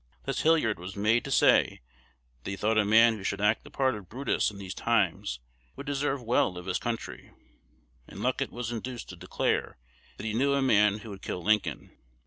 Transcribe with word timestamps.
Thus 0.23 0.41
Hilliard 0.41 0.79
was 0.79 0.95
made 0.95 1.23
to 1.25 1.29
say 1.31 1.79
that 2.43 2.49
he 2.49 2.57
thought 2.57 2.79
a 2.79 2.83
man 2.83 3.17
who 3.17 3.23
should 3.23 3.39
act 3.39 3.63
the 3.63 3.69
part 3.69 3.93
of 3.93 4.09
Brutus 4.09 4.49
in 4.49 4.57
these 4.57 4.73
times 4.73 5.39
would 5.75 5.85
deserve 5.85 6.23
well 6.23 6.57
of 6.57 6.65
his 6.65 6.79
country; 6.79 7.31
and 8.07 8.19
Luckett 8.21 8.49
was 8.49 8.71
induced 8.71 9.09
to 9.09 9.15
declare 9.15 9.77
that 10.17 10.25
he 10.25 10.33
knew 10.33 10.53
a 10.53 10.59
man 10.63 10.97
who 10.97 11.11
would 11.11 11.21
kill 11.21 11.43
Lincoln. 11.43 11.95